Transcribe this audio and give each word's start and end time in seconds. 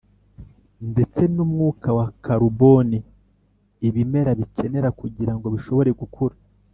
ndetse 0.91 1.21
n'umwuka 1.33 1.87
wa 1.97 2.05
karuboni 2.23 2.99
ibimera 3.87 4.31
bikenera 4.39 4.89
kugira 4.99 5.33
ngo 5.35 5.45
bishobore 5.53 5.91
gukura 6.01 6.35